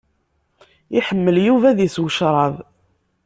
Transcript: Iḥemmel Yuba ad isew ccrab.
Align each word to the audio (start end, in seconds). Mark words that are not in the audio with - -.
Iḥemmel 0.97 1.37
Yuba 1.45 1.65
ad 1.69 1.79
isew 1.87 2.07
ccrab. 2.11 2.55